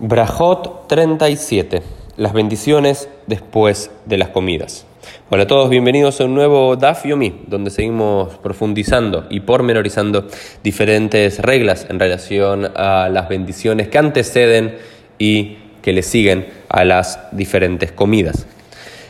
Brajot 0.00 0.86
37. 0.86 1.82
Las 2.16 2.32
bendiciones 2.32 3.08
después 3.26 3.90
de 4.06 4.16
las 4.16 4.28
comidas. 4.28 4.86
Hola 5.28 5.42
a 5.42 5.46
todos, 5.48 5.70
bienvenidos 5.70 6.20
a 6.20 6.24
un 6.26 6.36
nuevo 6.36 6.76
Daf 6.76 7.04
Yomi, 7.04 7.42
donde 7.48 7.72
seguimos 7.72 8.36
profundizando 8.36 9.26
y 9.28 9.40
pormenorizando 9.40 10.28
diferentes 10.62 11.40
reglas 11.40 11.88
en 11.90 11.98
relación 11.98 12.70
a 12.76 13.08
las 13.08 13.28
bendiciones 13.28 13.88
que 13.88 13.98
anteceden 13.98 14.76
y 15.18 15.58
que 15.82 15.92
le 15.92 16.04
siguen 16.04 16.46
a 16.68 16.84
las 16.84 17.18
diferentes 17.32 17.90
comidas. 17.90 18.46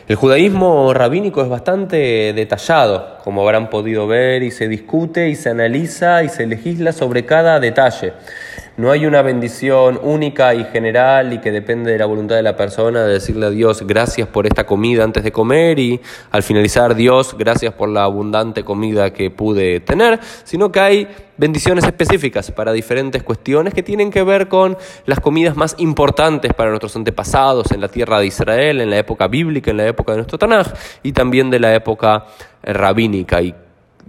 El 0.07 0.15
judaísmo 0.15 0.91
rabínico 0.95 1.43
es 1.43 1.49
bastante 1.49 2.33
detallado, 2.33 3.19
como 3.23 3.43
habrán 3.43 3.69
podido 3.69 4.07
ver, 4.07 4.41
y 4.41 4.49
se 4.49 4.67
discute 4.67 5.29
y 5.29 5.35
se 5.35 5.51
analiza 5.51 6.23
y 6.23 6.29
se 6.29 6.47
legisla 6.47 6.93
sobre 6.93 7.27
cada 7.27 7.59
detalle. 7.59 8.13
No 8.79 8.91
hay 8.91 9.05
una 9.05 9.21
bendición 9.21 9.99
única 10.01 10.55
y 10.55 10.63
general 10.63 11.33
y 11.33 11.39
que 11.39 11.51
depende 11.51 11.91
de 11.91 11.97
la 11.97 12.05
voluntad 12.05 12.37
de 12.37 12.43
la 12.43 12.55
persona 12.55 13.03
de 13.03 13.11
decirle 13.11 13.47
a 13.47 13.49
Dios 13.49 13.85
gracias 13.85 14.29
por 14.29 14.47
esta 14.47 14.65
comida 14.65 15.03
antes 15.03 15.21
de 15.21 15.33
comer 15.33 15.79
y 15.79 15.99
al 16.31 16.43
finalizar 16.43 16.95
Dios 16.95 17.35
gracias 17.37 17.73
por 17.73 17.89
la 17.89 18.05
abundante 18.05 18.63
comida 18.63 19.11
que 19.11 19.31
pude 19.31 19.81
tener, 19.81 20.21
sino 20.45 20.71
que 20.71 20.79
hay 20.79 21.07
bendiciones 21.35 21.83
específicas 21.83 22.51
para 22.51 22.71
diferentes 22.71 23.21
cuestiones 23.21 23.73
que 23.73 23.83
tienen 23.83 24.11
que 24.11 24.23
ver 24.23 24.47
con 24.47 24.77
las 25.05 25.19
comidas 25.19 25.57
más 25.57 25.75
importantes 25.77 26.53
para 26.53 26.69
nuestros 26.69 26.95
antepasados 26.95 27.73
en 27.73 27.81
la 27.81 27.89
tierra 27.89 28.21
de 28.21 28.27
Israel, 28.27 28.79
en 28.79 28.91
la 28.91 28.97
época 28.97 29.27
bíblica, 29.27 29.71
en 29.71 29.77
la 29.77 29.87
época 29.87 30.13
de 30.13 30.19
nuestro 30.19 30.37
Tanaj 30.37 30.67
y 31.03 31.11
también 31.11 31.49
de 31.49 31.59
la 31.59 31.75
época 31.75 32.27
rabínica. 32.63 33.41
Y 33.41 33.53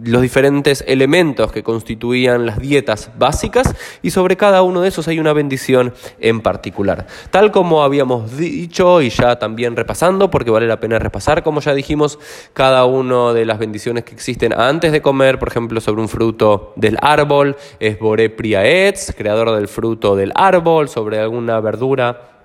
los 0.02 0.22
diferentes 0.22 0.84
elementos 0.86 1.52
que 1.52 1.62
constituían 1.62 2.46
las 2.46 2.58
dietas 2.58 3.10
básicas 3.18 3.74
y 4.02 4.10
sobre 4.10 4.36
cada 4.36 4.62
uno 4.62 4.80
de 4.80 4.88
esos 4.88 5.08
hay 5.08 5.18
una 5.18 5.32
bendición 5.32 5.94
en 6.18 6.40
particular. 6.40 7.06
Tal 7.30 7.50
como 7.50 7.82
habíamos 7.82 8.36
dicho 8.36 9.02
y 9.02 9.10
ya 9.10 9.38
también 9.38 9.76
repasando, 9.76 10.30
porque 10.30 10.50
vale 10.50 10.66
la 10.66 10.80
pena 10.80 10.98
repasar, 10.98 11.42
como 11.42 11.60
ya 11.60 11.74
dijimos, 11.74 12.18
cada 12.52 12.84
una 12.84 13.32
de 13.32 13.44
las 13.44 13.58
bendiciones 13.58 14.04
que 14.04 14.14
existen 14.14 14.52
antes 14.52 14.92
de 14.92 15.02
comer, 15.02 15.38
por 15.38 15.48
ejemplo, 15.48 15.80
sobre 15.80 16.02
un 16.02 16.08
fruto 16.08 16.72
del 16.76 16.96
árbol, 17.00 17.56
es 17.78 17.98
Boré 17.98 18.30
Priaetz, 18.30 19.14
creador 19.16 19.54
del 19.56 19.68
fruto 19.68 20.16
del 20.16 20.32
árbol, 20.34 20.88
sobre 20.88 21.18
alguna 21.18 21.60
verdura 21.60 22.39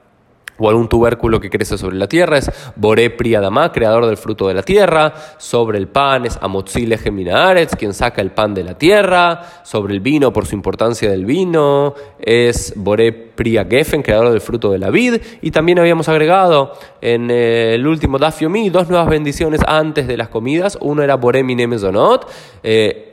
o 0.58 0.70
algún 0.70 0.88
tubérculo 0.88 1.40
que 1.40 1.50
crece 1.50 1.78
sobre 1.78 1.98
la 1.98 2.08
tierra, 2.08 2.38
es 2.38 2.52
Boré 2.76 3.10
Priadamá, 3.10 3.72
creador 3.72 4.06
del 4.06 4.18
fruto 4.18 4.48
de 4.48 4.54
la 4.54 4.64
tierra, 4.64 5.14
sobre 5.38 5.78
el 5.78 5.88
pan 5.88 6.26
es 6.26 6.38
Amotzile 6.42 6.98
Geminaaretz, 6.98 7.76
quien 7.76 7.94
saca 7.94 8.22
el 8.22 8.32
pan 8.32 8.54
de 8.54 8.64
la 8.64 8.78
tierra, 8.78 9.42
sobre 9.64 9.94
el 9.94 10.00
vino 10.00 10.32
por 10.32 10.46
su 10.46 10.56
importancia 10.56 11.10
del 11.10 11.26
vino, 11.26 11.94
es 12.20 12.74
Boré 12.76 13.12
Priagefen, 13.12 14.02
creador 14.02 14.32
del 14.32 14.42
fruto 14.42 14.72
de 14.72 14.80
la 14.80 14.90
vid, 14.90 15.22
y 15.42 15.52
también 15.52 15.80
habíamos 15.80 16.08
agregado 16.08 16.74
en 17.02 17.30
el 17.32 17.86
último 17.86 18.18
Dafiomi 18.18 18.70
dos 18.70 18.90
nuevas 18.90 19.10
bendiciones 19.10 19.62
antes 19.68 20.08
de 20.08 20.18
las 20.18 20.30
comidas, 20.30 20.78
uno 20.82 21.04
era 21.04 21.16
Boré 21.16 21.44
Minemezonot, 21.44 22.30
eh, 22.64 23.12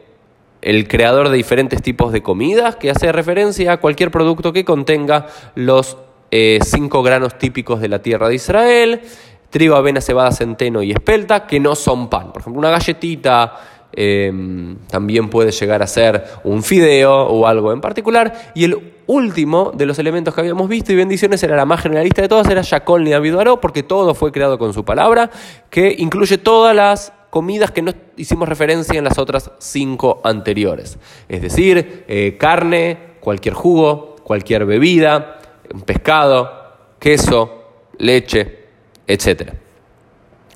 el 0.62 0.86
creador 0.86 1.28
de 1.28 1.36
diferentes 1.36 1.82
tipos 1.82 2.12
de 2.12 2.22
comidas, 2.22 2.76
que 2.76 2.90
hace 2.90 3.10
referencia 3.10 3.72
a 3.72 3.76
cualquier 3.78 4.12
producto 4.12 4.52
que 4.52 4.64
contenga 4.64 5.26
los 5.56 5.98
eh, 6.34 6.60
cinco 6.64 7.02
granos 7.02 7.36
típicos 7.36 7.78
de 7.82 7.88
la 7.88 8.00
tierra 8.00 8.26
de 8.26 8.36
Israel, 8.36 9.02
trigo, 9.50 9.76
avena, 9.76 10.00
cebada, 10.00 10.32
centeno 10.32 10.82
y 10.82 10.90
espelta, 10.90 11.46
que 11.46 11.60
no 11.60 11.74
son 11.74 12.08
pan. 12.08 12.32
Por 12.32 12.40
ejemplo, 12.40 12.58
una 12.58 12.70
galletita 12.70 13.52
em, 13.92 14.78
también 14.88 15.28
puede 15.28 15.52
llegar 15.52 15.82
a 15.82 15.86
ser 15.86 16.24
un 16.44 16.62
fideo 16.62 17.14
o 17.14 17.46
algo 17.46 17.70
en 17.70 17.82
particular. 17.82 18.52
Y 18.54 18.64
el 18.64 18.78
último 19.06 19.72
de 19.74 19.84
los 19.84 19.98
elementos 19.98 20.34
que 20.34 20.40
habíamos 20.40 20.70
visto 20.70 20.90
y 20.90 20.96
bendiciones 20.96 21.42
era 21.42 21.54
la 21.54 21.66
más 21.66 21.82
generalista 21.82 22.22
de 22.22 22.28
todas, 22.28 22.48
era 22.48 22.62
Shakol 22.62 23.04
Niaviduaro, 23.04 23.60
porque 23.60 23.82
todo 23.82 24.14
fue 24.14 24.32
creado 24.32 24.58
con 24.58 24.72
su 24.72 24.86
palabra, 24.86 25.30
que 25.68 25.94
incluye 25.98 26.38
todas 26.38 26.74
las 26.74 27.12
comidas 27.28 27.70
que 27.72 27.82
no 27.82 27.92
hicimos 28.16 28.48
referencia 28.48 28.96
en 28.96 29.04
las 29.04 29.18
otras 29.18 29.50
cinco 29.58 30.22
anteriores. 30.24 30.98
Es 31.28 31.42
decir, 31.42 32.04
eh, 32.08 32.38
carne, 32.38 33.16
cualquier 33.20 33.54
jugo, 33.54 34.16
cualquier 34.24 34.64
bebida, 34.64 35.40
pescado, 35.84 36.50
queso, 36.98 37.62
leche, 37.98 38.66
etc. 39.06 39.52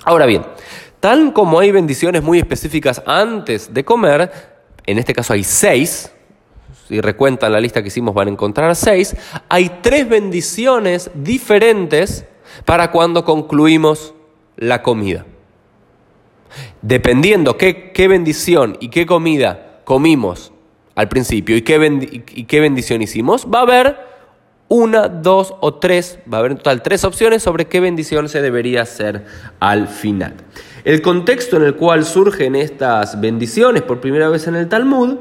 Ahora 0.04 0.26
bien, 0.26 0.44
tal 1.00 1.32
como 1.32 1.58
hay 1.58 1.72
bendiciones 1.72 2.22
muy 2.22 2.38
específicas 2.38 3.02
antes 3.06 3.72
de 3.72 3.84
comer, 3.84 4.30
en 4.86 4.98
este 4.98 5.12
caso 5.12 5.32
hay 5.32 5.44
seis, 5.44 6.12
si 6.88 7.00
recuentan 7.00 7.52
la 7.52 7.60
lista 7.60 7.82
que 7.82 7.88
hicimos 7.88 8.14
van 8.14 8.28
a 8.28 8.30
encontrar 8.30 8.76
seis, 8.76 9.16
hay 9.48 9.80
tres 9.82 10.08
bendiciones 10.08 11.10
diferentes 11.14 12.24
para 12.64 12.90
cuando 12.90 13.24
concluimos 13.24 14.14
la 14.56 14.82
comida. 14.82 15.26
Dependiendo 16.80 17.56
qué, 17.58 17.90
qué 17.92 18.08
bendición 18.08 18.78
y 18.80 18.88
qué 18.88 19.04
comida 19.04 19.80
comimos 19.84 20.52
al 20.94 21.08
principio 21.08 21.56
y 21.56 21.62
qué, 21.62 22.24
y 22.34 22.44
qué 22.44 22.60
bendición 22.60 23.02
hicimos, 23.02 23.46
va 23.52 23.58
a 23.58 23.62
haber 23.62 24.05
una, 24.68 25.08
dos 25.08 25.54
o 25.60 25.74
tres, 25.74 26.18
va 26.32 26.38
a 26.38 26.40
haber 26.40 26.52
en 26.52 26.58
total 26.58 26.82
tres 26.82 27.04
opciones 27.04 27.42
sobre 27.42 27.66
qué 27.66 27.80
bendición 27.80 28.28
se 28.28 28.42
debería 28.42 28.82
hacer 28.82 29.24
al 29.60 29.88
final. 29.88 30.34
El 30.84 31.02
contexto 31.02 31.56
en 31.56 31.64
el 31.64 31.74
cual 31.74 32.04
surgen 32.04 32.56
estas 32.56 33.20
bendiciones 33.20 33.82
por 33.82 34.00
primera 34.00 34.28
vez 34.28 34.46
en 34.46 34.56
el 34.56 34.68
Talmud 34.68 35.16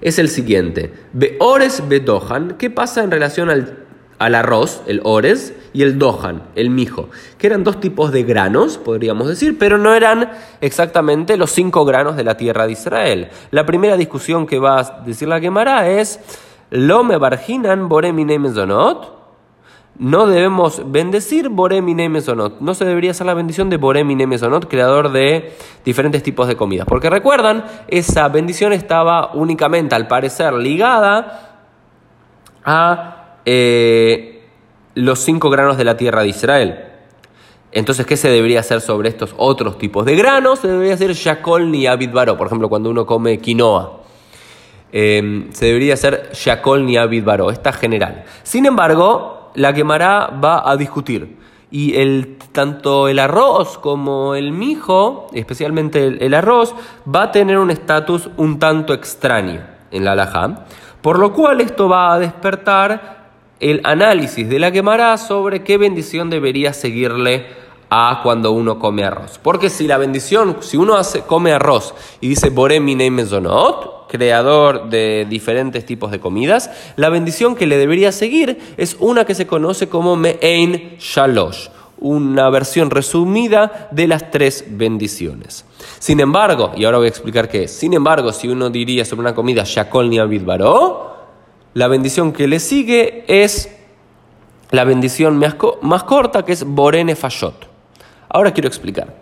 es 0.00 0.18
el 0.18 0.28
siguiente. 0.28 0.92
Beores 1.12 1.82
bedohan, 1.88 2.56
¿qué 2.58 2.70
pasa 2.70 3.02
en 3.02 3.10
relación 3.10 3.50
al, 3.50 3.84
al 4.18 4.34
arroz, 4.34 4.82
el 4.86 5.00
ores, 5.04 5.54
y 5.72 5.82
el 5.82 5.98
dohan, 5.98 6.42
el 6.54 6.70
mijo? 6.70 7.08
Que 7.38 7.46
eran 7.46 7.64
dos 7.64 7.80
tipos 7.80 8.12
de 8.12 8.22
granos, 8.22 8.78
podríamos 8.78 9.28
decir, 9.28 9.58
pero 9.58 9.78
no 9.78 9.94
eran 9.94 10.30
exactamente 10.60 11.36
los 11.36 11.50
cinco 11.50 11.84
granos 11.84 12.16
de 12.16 12.24
la 12.24 12.36
tierra 12.36 12.66
de 12.66 12.72
Israel. 12.72 13.28
La 13.50 13.66
primera 13.66 13.96
discusión 13.96 14.46
que 14.46 14.58
va 14.58 14.80
a 14.80 15.02
decir 15.04 15.28
la 15.28 15.40
Gemara 15.40 15.88
es 15.88 16.20
lo 16.70 17.04
me 17.04 17.16
barginan 17.16 17.88
boremine 17.88 18.38
mezonot. 18.38 19.14
No 19.98 20.26
debemos 20.26 20.82
bendecir 20.90 21.48
boremine 21.48 22.08
mezonot. 22.08 22.60
No 22.60 22.74
se 22.74 22.84
debería 22.84 23.12
hacer 23.12 23.26
la 23.26 23.34
bendición 23.34 23.70
de 23.70 23.78
boremine 23.78 24.26
mezonot, 24.26 24.68
creador 24.68 25.10
de 25.10 25.56
diferentes 25.84 26.22
tipos 26.22 26.48
de 26.48 26.56
comidas. 26.56 26.86
Porque 26.86 27.08
recuerdan, 27.08 27.64
esa 27.88 28.28
bendición 28.28 28.72
estaba 28.72 29.32
únicamente, 29.32 29.94
al 29.94 30.06
parecer, 30.06 30.52
ligada 30.52 31.64
a 32.64 33.38
eh, 33.46 34.44
los 34.94 35.20
cinco 35.20 35.48
granos 35.48 35.78
de 35.78 35.84
la 35.84 35.96
tierra 35.96 36.22
de 36.22 36.28
Israel. 36.28 36.84
Entonces, 37.72 38.06
¿qué 38.06 38.16
se 38.16 38.28
debería 38.28 38.60
hacer 38.60 38.80
sobre 38.80 39.08
estos 39.08 39.34
otros 39.36 39.78
tipos 39.78 40.04
de 40.04 40.16
granos? 40.16 40.60
Se 40.60 40.68
debería 40.68 40.94
hacer 40.94 41.12
shakol 41.14 41.70
ni 41.70 41.86
abid 41.86 42.10
Por 42.10 42.46
ejemplo, 42.46 42.68
cuando 42.68 42.90
uno 42.90 43.06
come 43.06 43.38
quinoa. 43.38 44.05
Em, 44.92 45.52
se 45.52 45.66
debería 45.66 45.94
hacer 45.94 46.30
Shakol 46.32 46.86
ni 46.86 46.96
Baro, 47.20 47.50
esta 47.50 47.72
general. 47.72 48.24
Sin 48.42 48.66
embargo, 48.66 49.50
la 49.54 49.72
quemará 49.72 50.28
va 50.28 50.68
a 50.70 50.76
discutir. 50.76 51.36
Y 51.70 51.96
el, 51.96 52.38
tanto 52.52 53.08
el 53.08 53.18
arroz 53.18 53.78
como 53.78 54.34
el 54.36 54.52
mijo, 54.52 55.26
especialmente 55.32 56.24
el, 56.24 56.34
arroz, 56.34 56.74
va 57.12 57.24
a 57.24 57.32
tener 57.32 57.58
un 57.58 57.70
estatus 57.70 58.30
un 58.36 58.58
tanto 58.58 58.94
extraño 58.94 59.66
en 59.90 60.04
la 60.04 60.12
alajá. 60.12 60.66
Por 61.02 61.18
lo 61.18 61.32
cual 61.32 61.60
esto 61.60 61.88
va 61.88 62.14
a 62.14 62.18
despertar 62.18 63.16
el 63.58 63.80
análisis 63.84 64.48
de 64.48 64.58
la 64.58 64.70
quemará 64.70 65.16
sobre 65.18 65.64
qué 65.64 65.78
bendición 65.78 66.30
debería 66.30 66.72
seguirle 66.72 67.46
a 67.90 68.20
cuando 68.22 68.52
uno 68.52 68.78
come 68.78 69.04
arroz. 69.04 69.38
Porque 69.42 69.70
si 69.70 69.86
la 69.86 69.98
bendición, 69.98 70.58
si 70.60 70.76
uno 70.76 70.96
hace, 70.96 71.22
come 71.22 71.52
arroz 71.52 71.94
y 72.20 72.28
dice 72.28 72.50
Boré 72.50 72.80
mi 72.80 72.96
mezonot, 73.10 74.08
creador 74.08 74.88
de 74.88 75.26
diferentes 75.28 75.84
tipos 75.84 76.10
de 76.10 76.20
comidas, 76.20 76.70
la 76.96 77.08
bendición 77.08 77.54
que 77.54 77.66
le 77.66 77.76
debería 77.76 78.12
seguir 78.12 78.58
es 78.76 78.96
una 79.00 79.24
que 79.24 79.34
se 79.34 79.46
conoce 79.46 79.88
como 79.88 80.16
Me'ein 80.16 80.96
Shalosh, 80.98 81.68
una 81.98 82.50
versión 82.50 82.90
resumida 82.90 83.88
de 83.90 84.06
las 84.06 84.30
tres 84.30 84.64
bendiciones. 84.68 85.64
Sin 85.98 86.20
embargo, 86.20 86.72
y 86.76 86.84
ahora 86.84 86.98
voy 86.98 87.06
a 87.06 87.10
explicar 87.10 87.48
qué 87.48 87.64
es, 87.64 87.72
sin 87.72 87.94
embargo, 87.94 88.32
si 88.32 88.48
uno 88.48 88.70
diría 88.70 89.04
sobre 89.04 89.22
una 89.22 89.34
comida 89.34 89.62
Shakol 89.64 90.10
ni 90.10 90.18
la 91.74 91.88
bendición 91.88 92.32
que 92.32 92.48
le 92.48 92.58
sigue 92.58 93.24
es 93.28 93.70
la 94.70 94.84
bendición 94.84 95.40
más 95.82 96.04
corta 96.04 96.44
que 96.44 96.52
es 96.52 96.64
Borene 96.64 97.14
Fayot. 97.14 97.75
Ahora 98.28 98.52
quiero 98.52 98.68
explicar. 98.68 99.14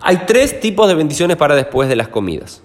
Hay 0.00 0.18
tres 0.26 0.60
tipos 0.60 0.88
de 0.88 0.94
bendiciones 0.94 1.36
para 1.36 1.54
después 1.54 1.88
de 1.88 1.96
las 1.96 2.08
comidas. 2.08 2.62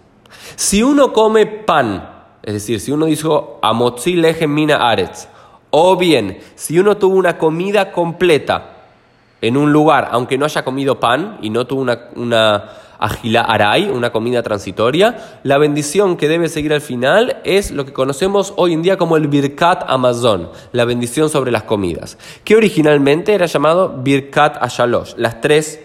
Si 0.55 0.83
uno 0.83 1.13
come 1.13 1.45
pan, 1.45 2.09
es 2.43 2.53
decir, 2.53 2.79
si 2.79 2.91
uno 2.91 3.05
dijo 3.05 3.59
amotzi 3.61 4.15
mina 4.47 4.89
aretz, 4.89 5.27
o 5.71 5.95
bien 5.97 6.39
si 6.55 6.77
uno 6.77 6.97
tuvo 6.97 7.15
una 7.15 7.37
comida 7.37 7.91
completa 7.91 8.69
en 9.41 9.57
un 9.57 9.73
lugar, 9.73 10.09
aunque 10.11 10.37
no 10.37 10.45
haya 10.45 10.63
comido 10.63 10.99
pan 10.99 11.39
y 11.41 11.49
no 11.49 11.65
tuvo 11.65 11.81
una, 12.15 12.63
agila 12.99 13.41
aray, 13.41 13.89
una 13.89 14.11
comida 14.11 14.43
transitoria. 14.43 15.39
La 15.43 15.57
bendición 15.57 16.17
que 16.17 16.27
debe 16.27 16.49
seguir 16.49 16.73
al 16.73 16.81
final 16.81 17.37
es 17.43 17.71
lo 17.71 17.85
que 17.85 17.93
conocemos 17.93 18.53
hoy 18.55 18.73
en 18.73 18.81
día 18.81 18.97
como 18.97 19.17
el 19.17 19.27
Birkat 19.27 19.85
Amazon, 19.87 20.49
la 20.71 20.85
bendición 20.85 21.29
sobre 21.29 21.51
las 21.51 21.63
comidas, 21.63 22.17
que 22.43 22.55
originalmente 22.55 23.33
era 23.33 23.45
llamado 23.45 24.01
Birkat 24.03 24.57
Ashalosh, 24.61 25.13
las 25.17 25.41
tres 25.41 25.79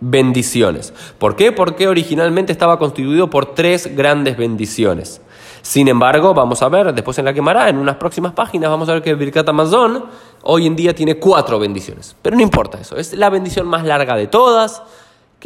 bendiciones. 0.00 0.92
¿Por 1.18 1.36
qué? 1.36 1.52
Porque 1.52 1.88
originalmente 1.88 2.52
estaba 2.52 2.78
constituido 2.78 3.30
por 3.30 3.54
tres 3.54 3.96
grandes 3.96 4.36
bendiciones. 4.36 5.20
Sin 5.62 5.88
embargo, 5.88 6.32
vamos 6.32 6.62
a 6.62 6.68
ver 6.68 6.94
después 6.94 7.18
en 7.18 7.24
la 7.24 7.34
quemará, 7.34 7.68
en 7.68 7.78
unas 7.78 7.96
próximas 7.96 8.32
páginas, 8.32 8.70
vamos 8.70 8.88
a 8.88 8.92
ver 8.92 9.02
que 9.02 9.14
Birkat 9.14 9.48
Amazon 9.48 10.04
hoy 10.42 10.66
en 10.66 10.76
día 10.76 10.94
tiene 10.94 11.16
cuatro 11.16 11.58
bendiciones. 11.58 12.14
Pero 12.22 12.36
no 12.36 12.42
importa 12.42 12.78
eso, 12.80 12.96
es 12.96 13.12
la 13.14 13.30
bendición 13.30 13.66
más 13.66 13.84
larga 13.84 14.14
de 14.14 14.28
todas 14.28 14.82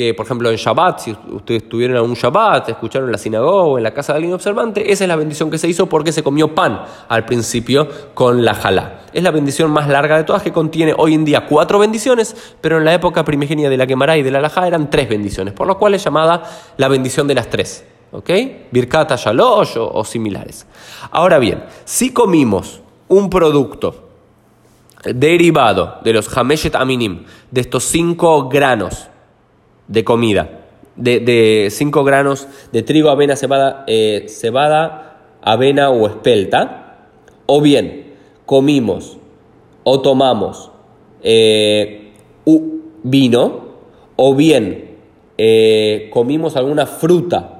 que, 0.00 0.14
por 0.14 0.24
ejemplo, 0.24 0.50
en 0.50 0.56
Shabbat, 0.56 0.98
si 0.98 1.14
ustedes 1.30 1.68
tuvieron 1.68 2.02
un 2.08 2.14
Shabbat, 2.14 2.70
escucharon 2.70 3.08
en 3.08 3.12
la 3.12 3.18
sinagoga 3.18 3.64
o 3.64 3.76
en 3.76 3.84
la 3.84 3.92
casa 3.92 4.14
de 4.14 4.16
alguien 4.16 4.32
observante, 4.32 4.90
esa 4.90 5.04
es 5.04 5.08
la 5.08 5.16
bendición 5.16 5.50
que 5.50 5.58
se 5.58 5.68
hizo 5.68 5.90
porque 5.90 6.10
se 6.10 6.22
comió 6.22 6.54
pan 6.54 6.84
al 7.06 7.26
principio 7.26 7.86
con 8.14 8.42
la 8.42 8.54
jalá. 8.54 9.02
Es 9.12 9.22
la 9.22 9.30
bendición 9.30 9.70
más 9.70 9.88
larga 9.88 10.16
de 10.16 10.24
todas 10.24 10.42
que 10.42 10.52
contiene 10.52 10.94
hoy 10.96 11.12
en 11.12 11.26
día 11.26 11.44
cuatro 11.44 11.78
bendiciones, 11.78 12.34
pero 12.62 12.78
en 12.78 12.86
la 12.86 12.94
época 12.94 13.26
primigenia 13.26 13.68
de 13.68 13.76
la 13.76 13.84
Gemara 13.84 14.16
y 14.16 14.22
de 14.22 14.30
la 14.30 14.40
Lajá 14.40 14.66
eran 14.66 14.88
tres 14.88 15.06
bendiciones, 15.06 15.52
por 15.52 15.66
lo 15.66 15.76
cual 15.76 15.92
es 15.92 16.02
llamada 16.02 16.44
la 16.78 16.88
bendición 16.88 17.28
de 17.28 17.34
las 17.34 17.50
tres. 17.50 17.84
¿Ok? 18.12 18.30
Birkata 18.70 19.16
Shalosh 19.16 19.76
o, 19.76 19.86
o 19.86 20.02
similares. 20.02 20.66
Ahora 21.10 21.38
bien, 21.38 21.62
si 21.84 22.14
comimos 22.14 22.80
un 23.08 23.28
producto 23.28 24.08
derivado 25.04 25.98
de 26.02 26.14
los 26.14 26.34
Hameshet 26.34 26.74
Aminim, 26.74 27.26
de 27.50 27.60
estos 27.60 27.84
cinco 27.84 28.48
granos, 28.48 29.10
de 29.90 30.04
comida, 30.04 30.60
de 30.96 31.68
5 31.70 32.04
granos 32.04 32.48
de 32.72 32.82
trigo, 32.82 33.10
avena, 33.10 33.36
cebada, 33.36 33.84
eh, 33.86 34.24
cebada, 34.28 35.18
avena 35.42 35.90
o 35.90 36.06
espelta, 36.06 37.08
o 37.46 37.60
bien 37.60 38.14
comimos 38.46 39.18
o 39.84 40.00
tomamos 40.00 40.70
eh, 41.22 42.12
vino, 43.02 43.68
o 44.16 44.34
bien 44.34 44.96
eh, 45.38 46.08
comimos 46.12 46.56
alguna 46.56 46.86
fruta 46.86 47.59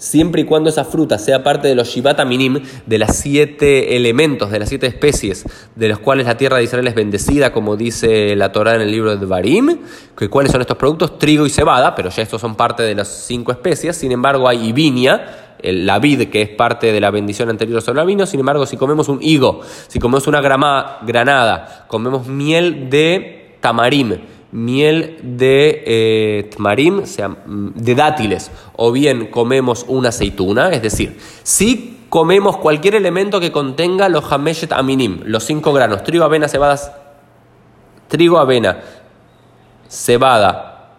siempre 0.00 0.42
y 0.42 0.44
cuando 0.44 0.70
esa 0.70 0.84
fruta 0.84 1.18
sea 1.18 1.44
parte 1.44 1.68
de 1.68 1.76
los 1.76 1.86
Shibata 1.86 2.24
Minim, 2.24 2.60
de 2.86 2.98
las 2.98 3.16
siete 3.16 3.94
elementos, 3.94 4.50
de 4.50 4.58
las 4.58 4.68
siete 4.68 4.88
especies 4.88 5.44
de 5.76 5.88
los 5.88 5.98
cuales 6.00 6.26
la 6.26 6.36
tierra 6.36 6.56
de 6.56 6.64
Israel 6.64 6.88
es 6.88 6.94
bendecida, 6.94 7.52
como 7.52 7.76
dice 7.76 8.34
la 8.34 8.50
Torah 8.50 8.74
en 8.74 8.80
el 8.80 8.90
libro 8.90 9.16
de 9.16 9.26
Barim, 9.26 9.78
que 10.16 10.28
cuáles 10.28 10.50
son 10.50 10.62
estos 10.62 10.76
productos, 10.76 11.18
trigo 11.18 11.46
y 11.46 11.50
cebada, 11.50 11.94
pero 11.94 12.10
ya 12.10 12.22
estos 12.22 12.40
son 12.40 12.56
parte 12.56 12.82
de 12.82 12.94
las 12.94 13.08
cinco 13.08 13.52
especies, 13.52 13.96
sin 13.96 14.10
embargo 14.10 14.48
hay 14.48 14.68
ibinia, 14.68 15.48
la 15.62 15.98
vid, 15.98 16.30
que 16.30 16.42
es 16.42 16.48
parte 16.48 16.92
de 16.92 17.00
la 17.00 17.10
bendición 17.10 17.50
anterior 17.50 17.82
sobre 17.82 18.00
el 18.00 18.06
vino. 18.06 18.24
Sin 18.24 18.40
embargo, 18.40 18.64
si 18.64 18.78
comemos 18.78 19.10
un 19.10 19.18
higo, 19.20 19.60
si 19.88 19.98
comemos 19.98 20.26
una 20.26 20.40
grama, 20.40 20.98
granada, 21.02 21.84
comemos 21.86 22.26
miel 22.26 22.88
de 22.88 23.56
tamarim, 23.60 24.18
miel 24.52 25.18
de 25.22 25.84
eh, 25.86 26.50
tmarim, 26.54 27.06
sea, 27.06 27.28
mm, 27.28 27.72
de 27.74 27.94
dátiles, 27.94 28.50
o 28.76 28.92
bien 28.92 29.26
comemos 29.26 29.84
una 29.88 30.08
aceituna, 30.08 30.70
es 30.70 30.82
decir, 30.82 31.18
si 31.42 32.04
comemos 32.08 32.56
cualquier 32.56 32.96
elemento 32.96 33.40
que 33.40 33.52
contenga 33.52 34.08
los 34.08 34.30
hameshet 34.30 34.72
aminim, 34.72 35.20
los 35.24 35.44
cinco 35.44 35.72
granos, 35.72 36.02
trigo, 36.02 36.24
avena, 36.24 36.48
cebadas, 36.48 36.92
trigo, 38.08 38.38
avena, 38.38 38.80
cebada, 39.88 40.90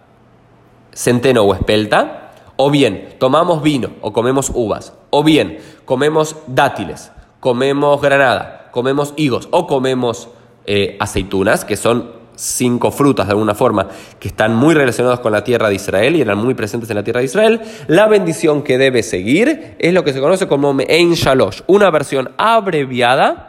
centeno 0.93 1.43
o 1.43 1.53
espelta, 1.53 2.31
o 2.55 2.69
bien 2.69 3.15
tomamos 3.19 3.61
vino 3.63 3.91
o 4.01 4.13
comemos 4.13 4.51
uvas, 4.53 4.93
o 5.09 5.23
bien 5.23 5.59
comemos 5.85 6.35
dátiles, 6.47 7.11
comemos 7.39 8.01
granada, 8.01 8.69
comemos 8.71 9.13
higos 9.17 9.49
o 9.51 9.67
comemos 9.67 10.29
eh, 10.65 10.95
aceitunas, 10.99 11.65
que 11.65 11.75
son 11.75 12.20
cinco 12.41 12.91
frutas 12.91 13.27
de 13.27 13.33
alguna 13.33 13.53
forma 13.53 13.87
que 14.19 14.27
están 14.27 14.55
muy 14.55 14.73
relacionados 14.73 15.19
con 15.19 15.31
la 15.31 15.43
tierra 15.43 15.69
de 15.69 15.75
Israel 15.75 16.15
y 16.15 16.21
eran 16.21 16.37
muy 16.37 16.53
presentes 16.53 16.89
en 16.89 16.95
la 16.95 17.03
tierra 17.03 17.19
de 17.19 17.25
Israel, 17.25 17.61
la 17.87 18.07
bendición 18.07 18.63
que 18.63 18.77
debe 18.77 19.03
seguir 19.03 19.75
es 19.77 19.93
lo 19.93 20.03
que 20.03 20.13
se 20.13 20.19
conoce 20.19 20.47
como 20.47 20.73
Me'en 20.73 21.13
Shalosh, 21.13 21.61
una 21.67 21.89
versión 21.91 22.31
abreviada 22.37 23.47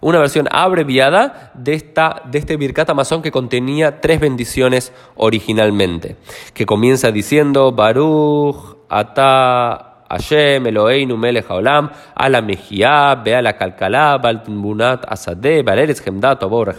una 0.00 0.18
versión 0.18 0.46
abreviada 0.50 1.50
de, 1.54 1.74
esta, 1.74 2.22
de 2.30 2.38
este 2.38 2.56
Birkat 2.56 2.90
Amazon 2.90 3.22
que 3.22 3.32
contenía 3.32 4.00
tres 4.00 4.20
bendiciones 4.20 4.92
originalmente, 5.16 6.16
que 6.54 6.66
comienza 6.66 7.10
diciendo 7.10 7.72
Baruch 7.72 8.76
Ata 8.88 9.85
Hashem, 10.08 10.66
Eloheinu, 10.66 11.16
Melech 11.16 11.48
Haolam, 11.48 11.90
Ala 12.14 12.40
Mejía, 12.40 13.14
Beala 13.22 13.54
Kalkalá, 13.54 14.18
Baltunbunat 14.18 15.04
Asadeh, 15.08 15.62
Valeres 15.62 16.00
Gemdat, 16.00 16.42
Obor 16.42 16.74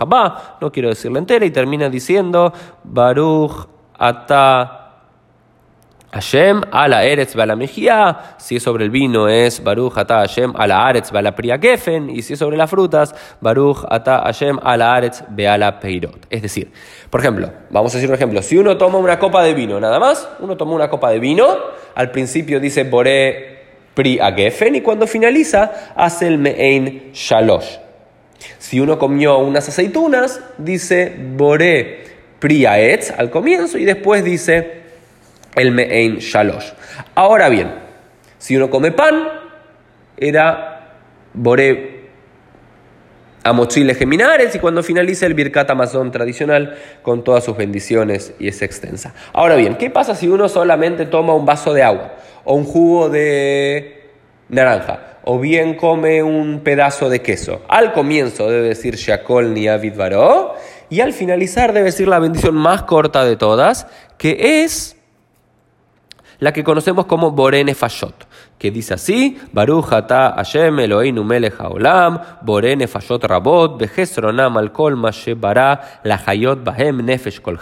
no 0.62 0.72
quiero 0.72 0.90
decirlo 0.90 1.20
entera, 1.20 1.46
y 1.46 1.52
termina 1.52 1.90
diciendo 1.90 2.54
Baruch 2.84 3.68
Ata 3.98 4.87
Hashem, 6.12 6.62
Ala 6.72 7.04
Eretz, 7.04 7.36
Bala 7.36 7.56
Mejía, 7.56 8.36
si 8.38 8.56
es 8.56 8.64
sobre 8.64 8.86
el 8.86 8.90
vino 8.90 9.28
es 9.28 9.62
Baruch 9.62 9.98
Ata 9.98 10.20
Hashem, 10.20 10.54
Ala 10.56 10.88
Aretz, 10.88 11.12
Bala 11.12 11.36
Gefen, 11.62 12.10
y 12.10 12.22
si 12.22 12.34
es 12.34 12.40
sobre 12.40 12.56
las 12.56 12.70
frutas, 12.70 13.14
Baruch 13.42 13.86
Ata 13.90 14.22
Hashem, 14.22 14.58
Ala 14.64 14.96
Aretz, 14.96 15.24
Beala 15.30 15.80
Peirot. 15.80 16.26
Es 16.30 16.42
decir, 16.42 16.72
por 17.10 17.20
ejemplo, 17.20 17.52
vamos 17.70 17.94
a 17.94 17.98
decir 17.98 18.10
un 18.10 18.16
ejemplo, 18.16 18.42
si 18.42 18.58
uno 18.58 18.78
toma 18.78 18.98
una 19.00 19.20
copa 19.20 19.44
de 19.44 19.54
vino, 19.54 19.80
nada 19.80 20.00
más, 20.00 20.30
uno 20.40 20.56
toma 20.56 20.74
una 20.76 20.90
copa 20.90 21.12
de 21.12 21.20
vino, 21.20 21.46
al 21.94 22.12
principio 22.12 22.60
dice 22.60 22.86
Boré 22.86 23.58
Pri 23.94 24.20
Agefen 24.20 24.76
y 24.76 24.82
cuando 24.82 25.08
finaliza 25.08 25.94
hace 25.96 26.28
el 26.28 26.38
Me'ein 26.38 27.12
Shalosh. 27.14 27.78
Si 28.60 28.80
uno 28.80 28.98
comió 28.98 29.40
unas 29.40 29.68
aceitunas, 29.68 30.40
dice 30.58 31.16
Boré 31.36 32.06
Pri 32.40 32.66
Aetz 32.66 33.12
al 33.12 33.30
comienzo 33.30 33.78
y 33.78 33.86
después 33.86 34.24
dice 34.24 34.87
el 35.58 35.72
Me'ein 35.72 36.18
Shalosh. 36.18 36.72
Ahora 37.16 37.50
bien, 37.50 37.74
si 38.38 38.56
uno 38.56 38.70
come 38.70 38.92
pan, 38.92 39.28
era 40.16 40.94
Boré 41.34 41.98
a 43.44 43.54
Mochile 43.54 43.96
Geminares 43.96 44.54
y 44.56 44.60
cuando 44.60 44.84
finaliza 44.84 45.26
el 45.26 45.34
Birkat 45.34 45.70
Amazon 45.70 46.12
tradicional 46.12 46.78
con 47.02 47.24
todas 47.24 47.46
sus 47.46 47.56
bendiciones 47.56 48.34
y 48.40 48.50
es 48.50 48.62
extensa. 48.62 49.14
Ahora 49.32 49.56
bien, 49.56 49.76
¿qué 49.76 49.90
pasa 49.90 50.16
si 50.16 50.28
uno 50.28 50.50
solamente 50.50 51.06
toma 51.06 51.34
un 51.34 51.46
vaso 51.46 51.74
de 51.74 51.84
agua 51.84 52.16
o 52.44 52.56
un 52.56 52.66
jugo 52.66 53.10
de 53.10 54.12
naranja 54.50 55.20
o 55.24 55.40
bien 55.40 55.76
come 55.76 56.24
un 56.24 56.60
pedazo 56.60 57.10
de 57.10 57.22
queso? 57.22 57.62
Al 57.70 57.94
comienzo 57.94 58.50
debe 58.50 58.68
decir 58.68 58.96
Shakol 58.96 59.54
ni 59.54 59.70
Avid 59.70 59.94
y 60.90 61.00
al 61.00 61.14
finalizar 61.14 61.72
debe 61.72 61.86
decir 61.86 62.08
la 62.10 62.20
bendición 62.20 62.56
más 62.56 62.84
corta 62.84 63.24
de 63.24 63.38
todas, 63.38 63.88
que 64.18 64.64
es 64.64 64.97
la 66.40 66.54
que 66.54 66.64
conocemos 66.64 67.06
como 67.06 67.32
Borene 67.32 67.74
Fashot, 67.74 68.28
que 68.58 68.70
dice 68.72 68.94
así, 68.94 69.38
Baruch 69.52 69.92
ata 69.94 70.34
Hashem 70.36 70.80
Eloheinu 70.80 71.24
melech 71.24 71.60
haolam, 71.60 72.20
Borene 72.42 72.88
Fashot 72.88 73.24
rabot, 73.24 73.80
Behesronam 73.80 74.58
al 74.58 74.72
kol 74.72 74.96
la 75.02 76.24
hayot 76.26 76.64
bahem 76.64 77.04
nefesh 77.04 77.42
kol 77.42 77.60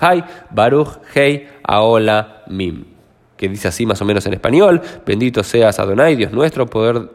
Baruch 0.50 1.00
hei 1.15 1.48
aola 1.63 2.44
mim. 2.48 2.86
Que 3.38 3.50
dice 3.50 3.67
así 3.67 3.86
más 3.86 4.01
o 4.01 4.05
menos 4.05 4.25
en 4.25 4.34
español, 4.34 4.82
bendito 5.05 5.44
seas 5.44 5.79
Adonai, 5.79 6.15
Dios 6.15 6.32
nuestro, 6.32 6.65
poder 6.65 7.10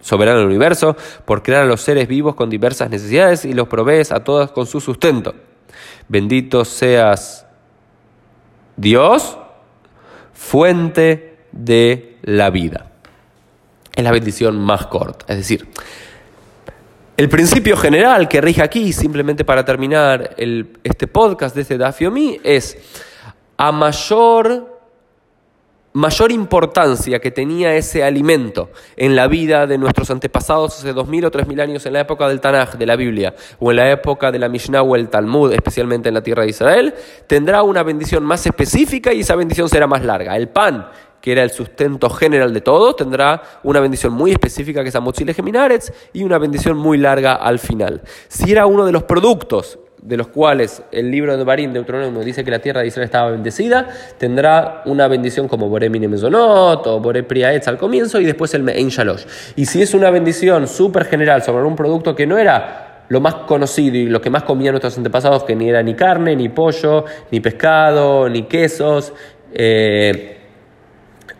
soberano 0.00 0.40
del 0.40 0.48
universo, 0.48 0.96
por 1.24 1.42
crear 1.42 1.62
a 1.62 1.66
los 1.66 1.80
seres 1.80 2.08
vivos 2.08 2.34
con 2.34 2.50
diversas 2.50 2.90
necesidades 2.90 3.44
y 3.44 3.54
los 3.54 3.68
provees 3.68 4.12
a 4.12 4.24
todos 4.24 4.50
con 4.52 4.66
su 4.66 4.80
sustento. 4.80 5.34
Bendito 6.08 6.64
seas 6.64 7.46
Dios, 8.76 9.38
fuente 10.42 11.36
de 11.52 12.16
la 12.22 12.50
vida. 12.50 12.90
Es 13.94 14.02
la 14.02 14.10
bendición 14.10 14.58
más 14.58 14.86
corta. 14.86 15.24
Es 15.28 15.38
decir, 15.38 15.68
el 17.16 17.28
principio 17.28 17.76
general 17.76 18.28
que 18.28 18.40
rige 18.40 18.62
aquí, 18.62 18.92
simplemente 18.92 19.44
para 19.44 19.64
terminar 19.64 20.34
este 20.36 21.06
podcast 21.06 21.54
de 21.54 21.62
este 21.62 21.78
Dafiomi, 21.78 22.40
es 22.42 22.76
a 23.56 23.70
mayor 23.70 24.71
mayor 25.94 26.32
importancia 26.32 27.18
que 27.18 27.30
tenía 27.30 27.74
ese 27.74 28.02
alimento 28.02 28.70
en 28.96 29.14
la 29.14 29.26
vida 29.28 29.66
de 29.66 29.78
nuestros 29.78 30.10
antepasados 30.10 30.78
hace 30.78 30.92
dos 30.92 31.08
mil 31.08 31.24
o 31.24 31.30
tres 31.30 31.46
mil 31.46 31.60
años 31.60 31.84
en 31.86 31.92
la 31.92 32.00
época 32.00 32.28
del 32.28 32.40
Tanaj, 32.40 32.76
de 32.76 32.86
la 32.86 32.96
Biblia, 32.96 33.34
o 33.58 33.70
en 33.70 33.76
la 33.76 33.90
época 33.90 34.32
de 34.32 34.38
la 34.38 34.48
Mishnah 34.48 34.82
o 34.82 34.96
el 34.96 35.08
Talmud, 35.08 35.52
especialmente 35.52 36.08
en 36.08 36.14
la 36.14 36.22
tierra 36.22 36.44
de 36.44 36.50
Israel, 36.50 36.94
tendrá 37.26 37.62
una 37.62 37.82
bendición 37.82 38.24
más 38.24 38.46
específica 38.46 39.12
y 39.12 39.20
esa 39.20 39.36
bendición 39.36 39.68
será 39.68 39.86
más 39.86 40.04
larga. 40.04 40.36
El 40.36 40.48
pan, 40.48 40.88
que 41.20 41.32
era 41.32 41.42
el 41.42 41.50
sustento 41.50 42.08
general 42.10 42.52
de 42.52 42.62
todos, 42.62 42.96
tendrá 42.96 43.42
una 43.62 43.80
bendición 43.80 44.12
muy 44.12 44.32
específica 44.32 44.82
que 44.82 44.88
es 44.88 44.96
Amotzile 44.96 45.34
Geminaretz 45.34 45.92
y 46.12 46.24
una 46.24 46.38
bendición 46.38 46.76
muy 46.76 46.98
larga 46.98 47.34
al 47.34 47.58
final. 47.58 48.02
Si 48.28 48.50
era 48.50 48.66
uno 48.66 48.84
de 48.86 48.92
los 48.92 49.04
productos 49.04 49.78
de 50.02 50.16
los 50.16 50.26
cuales 50.28 50.82
el 50.90 51.10
libro 51.10 51.36
de 51.36 51.44
Barín, 51.44 51.72
Deuteronomio, 51.72 52.22
dice 52.24 52.44
que 52.44 52.50
la 52.50 52.58
tierra 52.58 52.80
de 52.80 52.88
Israel 52.88 53.04
estaba 53.04 53.30
bendecida, 53.30 53.88
tendrá 54.18 54.82
una 54.84 55.06
bendición 55.06 55.46
como 55.46 55.68
Boré 55.68 55.88
Mezonot 55.88 56.86
o 56.88 57.00
Boré 57.00 57.22
Priaetz 57.22 57.68
al 57.68 57.78
comienzo 57.78 58.20
y 58.20 58.24
después 58.24 58.52
el 58.54 58.64
Me'en 58.64 58.88
Shalosh. 58.88 59.24
Y 59.54 59.66
si 59.66 59.80
es 59.80 59.94
una 59.94 60.10
bendición 60.10 60.66
súper 60.66 61.04
general 61.04 61.42
sobre 61.42 61.64
un 61.64 61.76
producto 61.76 62.16
que 62.16 62.26
no 62.26 62.36
era 62.36 63.04
lo 63.08 63.20
más 63.20 63.34
conocido 63.46 63.96
y 63.96 64.06
lo 64.06 64.20
que 64.20 64.30
más 64.30 64.42
comían 64.42 64.72
nuestros 64.72 64.96
antepasados, 64.96 65.44
que 65.44 65.54
ni 65.54 65.68
era 65.68 65.82
ni 65.82 65.94
carne, 65.94 66.34
ni 66.34 66.48
pollo, 66.48 67.04
ni 67.30 67.38
pescado, 67.40 68.28
ni 68.28 68.44
quesos, 68.44 69.12
eh, 69.54 70.38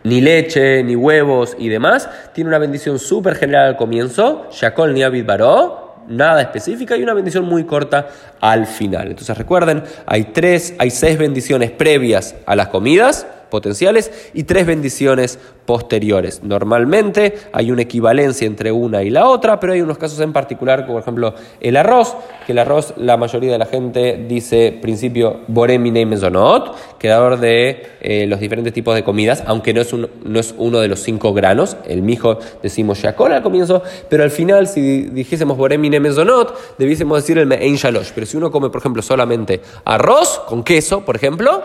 ni 0.03 0.21
leche, 0.21 0.83
ni 0.83 0.95
huevos 0.95 1.55
y 1.59 1.67
demás, 1.67 2.09
tiene 2.33 2.49
una 2.49 2.59
bendición 2.59 2.97
súper 2.97 3.35
general 3.35 3.67
al 3.67 3.75
comienzo, 3.75 4.47
Shakol 4.51 4.93
ni 4.93 5.03
Abid 5.03 5.25
Baró, 5.25 5.82
nada 6.07 6.41
específica 6.41 6.97
y 6.97 7.03
una 7.03 7.13
bendición 7.13 7.45
muy 7.45 7.65
corta 7.65 8.07
al 8.39 8.65
final. 8.67 9.09
Entonces 9.09 9.37
recuerden, 9.37 9.83
hay 10.05 10.25
tres, 10.25 10.75
hay 10.79 10.89
seis 10.89 11.17
bendiciones 11.17 11.71
previas 11.71 12.35
a 12.45 12.55
las 12.55 12.67
comidas 12.67 13.25
potenciales 13.53 14.11
y 14.33 14.45
tres 14.45 14.65
bendiciones 14.65 15.37
posteriores. 15.67 16.41
Normalmente 16.43 17.35
hay 17.51 17.69
una 17.69 17.83
equivalencia 17.83 18.47
entre 18.47 18.71
una 18.71 19.03
y 19.03 19.11
la 19.11 19.27
otra, 19.27 19.59
pero 19.59 19.73
hay 19.73 19.81
unos 19.81 19.99
casos 19.99 20.19
en 20.21 20.33
particular, 20.33 20.87
como 20.87 20.93
por 20.93 21.03
ejemplo 21.03 21.35
el 21.61 21.77
arroz, 21.77 22.15
que 22.47 22.53
el 22.53 22.57
arroz 22.57 22.95
la 22.97 23.15
mayoría 23.15 23.51
de 23.51 23.59
la 23.59 23.67
gente 23.67 24.25
dice 24.27 24.75
principio 24.81 25.41
boremine 25.47 26.03
mesonot, 26.07 26.75
creador 26.97 27.39
de 27.39 27.85
eh, 28.01 28.25
los 28.25 28.39
diferentes 28.39 28.73
tipos 28.73 28.95
de 28.95 29.03
comidas, 29.03 29.43
aunque 29.45 29.71
no 29.71 29.81
es, 29.81 29.93
no 29.93 30.39
es 30.39 30.55
uno 30.57 30.79
de 30.79 30.87
los 30.87 31.01
cinco 31.01 31.31
granos, 31.31 31.77
el 31.87 32.01
mijo 32.01 32.39
decimos 32.63 32.97
shakol 32.97 33.33
al 33.33 33.43
comienzo, 33.43 33.83
pero 34.09 34.23
al 34.23 34.31
final 34.31 34.67
si 34.67 35.03
dijésemos 35.03 35.57
boremine 35.57 35.99
mesonot, 35.99 36.57
debiésemos 36.79 37.21
decir 37.21 37.37
el 37.37 37.45
mein 37.45 37.75
shalosh, 37.75 38.13
pero 38.15 38.25
si 38.25 38.35
uno 38.35 38.49
come 38.49 38.71
por 38.71 38.81
ejemplo 38.81 39.03
solamente 39.03 39.61
arroz 39.85 40.41
con 40.47 40.63
queso, 40.63 41.05
por 41.05 41.15
ejemplo, 41.15 41.61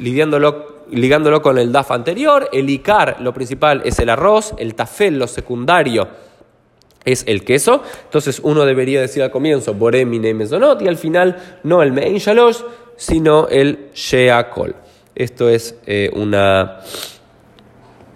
lidiándolo 0.00 0.77
ligándolo 0.90 1.42
con 1.42 1.58
el 1.58 1.72
DAF 1.72 1.90
anterior, 1.90 2.48
el 2.52 2.68
ICAR, 2.70 3.20
lo 3.20 3.32
principal 3.32 3.82
es 3.84 3.98
el 3.98 4.10
arroz, 4.10 4.54
el 4.58 4.74
tafel, 4.74 5.18
lo 5.18 5.26
secundario 5.26 6.08
es 7.04 7.24
el 7.26 7.44
queso. 7.44 7.82
Entonces 8.04 8.40
uno 8.42 8.64
debería 8.64 9.00
decir 9.00 9.22
al 9.22 9.30
comienzo 9.30 9.74
Boremine 9.74 10.34
Mesonot 10.34 10.82
y 10.82 10.88
al 10.88 10.96
final 10.96 11.36
no 11.64 11.82
el 11.82 11.92
Mein 11.92 12.18
Shalosh, 12.18 12.58
sino 12.96 13.48
el 13.48 13.90
Sheakol. 13.94 14.74
Esto 15.14 15.48
es 15.48 15.74
eh, 15.86 16.10
una, 16.14 16.80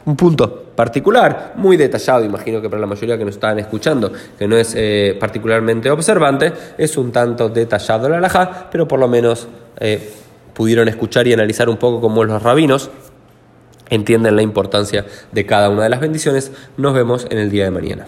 un 0.04 0.16
punto 0.16 0.62
particular, 0.74 1.52
muy 1.56 1.76
detallado, 1.76 2.24
imagino 2.24 2.60
que 2.60 2.68
para 2.68 2.80
la 2.80 2.86
mayoría 2.86 3.18
que 3.18 3.24
nos 3.24 3.34
están 3.34 3.58
escuchando, 3.58 4.10
que 4.38 4.48
no 4.48 4.56
es 4.56 4.74
eh, 4.76 5.16
particularmente 5.18 5.90
observante, 5.90 6.52
es 6.78 6.96
un 6.96 7.12
tanto 7.12 7.48
detallado 7.48 8.08
la 8.08 8.18
alhaja, 8.18 8.68
pero 8.70 8.86
por 8.86 8.98
lo 8.98 9.08
menos... 9.08 9.48
Eh, 9.78 10.18
pudieron 10.54 10.88
escuchar 10.88 11.26
y 11.26 11.32
analizar 11.32 11.68
un 11.68 11.76
poco 11.76 12.00
cómo 12.00 12.24
los 12.24 12.42
rabinos 12.42 12.90
entienden 13.90 14.36
la 14.36 14.42
importancia 14.42 15.06
de 15.32 15.46
cada 15.46 15.68
una 15.68 15.84
de 15.84 15.88
las 15.90 16.00
bendiciones. 16.00 16.52
Nos 16.76 16.94
vemos 16.94 17.26
en 17.30 17.38
el 17.38 17.50
día 17.50 17.64
de 17.64 17.70
mañana. 17.70 18.06